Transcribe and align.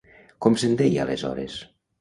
Com 0.45 0.57
se'n 0.63 0.73
deia 0.81 1.05
aleshores? 1.05 1.61